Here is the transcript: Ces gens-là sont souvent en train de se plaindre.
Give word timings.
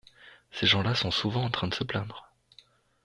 Ces 0.49 0.65
gens-là 0.65 0.95
sont 0.95 1.11
souvent 1.11 1.43
en 1.43 1.51
train 1.51 1.67
de 1.67 1.75
se 1.75 1.83
plaindre. 1.83 2.33